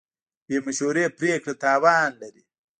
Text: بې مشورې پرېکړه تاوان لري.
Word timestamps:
بې 0.47 0.57
مشورې 0.65 1.05
پرېکړه 1.17 1.53
تاوان 1.63 2.09
لري. 2.21 2.43